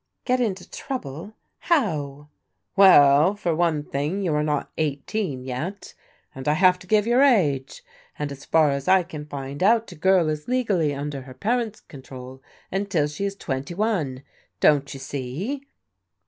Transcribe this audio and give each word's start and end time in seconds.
"Get 0.25 0.39
into 0.41 0.67
trouble. 0.67 1.33
How?"" 1.59 2.29
Well, 2.75 3.35
for 3.35 3.55
one 3.55 3.83
thing 3.83 4.23
you 4.23 4.33
are 4.33 4.41
not 4.41 4.71
eighteen 4.79 5.43
yet, 5.43 5.93
ind 6.35 6.47
I 6.47 6.53
have 6.53 6.79
to 6.79 6.87
give 6.87 7.05
your 7.05 7.21
age, 7.21 7.83
and 8.17 8.31
as 8.31 8.43
far 8.43 8.71
as 8.71 8.87
I 8.87 9.03
can 9.03 9.27
find 9.27 9.61
out 9.61 9.91
a 9.91 9.95
girl 9.95 10.27
is 10.27 10.47
legally 10.47 10.95
under 10.95 11.21
her 11.21 11.35
parent's 11.35 11.81
control 11.81 12.41
until 12.71 13.07
she 13.07 13.25
is 13.25 13.35
twenty 13.35 13.75
one. 13.75 14.23
Don't 14.59 14.91
you 14.91 14.99
see?" 14.99 15.67